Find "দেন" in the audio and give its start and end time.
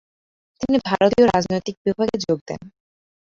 2.47-2.61